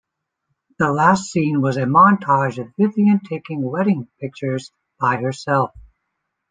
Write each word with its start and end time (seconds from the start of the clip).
The 0.79 0.91
last 0.91 1.25
scene 1.25 1.61
was 1.61 1.77
a 1.77 1.81
montage 1.81 2.57
of 2.57 2.73
Vivian 2.75 3.19
taking 3.19 3.61
wedding 3.61 4.07
pictures 4.19 4.71
by 4.99 5.17
her 5.17 5.31
self. 5.31 5.73